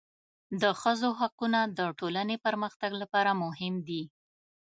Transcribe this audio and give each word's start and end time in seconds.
د 0.61 0.63
ښځو 0.81 1.09
حقونه 1.19 1.59
د 1.77 1.79
ټولنې 1.99 2.35
پرمختګ 2.45 2.91
لپاره 3.01 3.31
مهم 3.43 3.73
دي. 3.87 4.03